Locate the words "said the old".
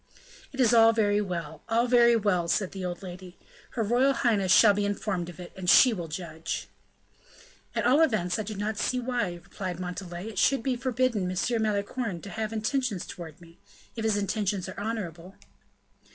2.47-3.03